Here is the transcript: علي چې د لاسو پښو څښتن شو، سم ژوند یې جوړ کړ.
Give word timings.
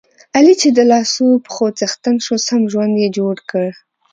علي 0.35 0.53
چې 0.61 0.69
د 0.77 0.79
لاسو 0.91 1.25
پښو 1.45 1.67
څښتن 1.77 2.15
شو، 2.25 2.35
سم 2.47 2.61
ژوند 2.71 2.95
یې 3.03 3.07
جوړ 3.17 3.35
کړ. 3.49 3.69